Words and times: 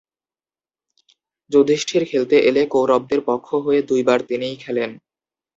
যুধিষ্ঠির 1.51 2.03
খেলতে 2.05 2.35
এলে 2.49 2.61
কৌরবদের 2.67 3.19
পক্ষ 3.25 3.47
হয়ে 3.65 3.79
দুইবার 3.89 4.19
তিনিই 4.29 4.55
খেলেন। 4.55 4.91